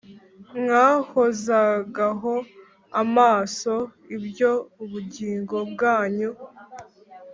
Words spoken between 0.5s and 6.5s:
Mwahozagaho amaso ibyo ubugingo bwanyu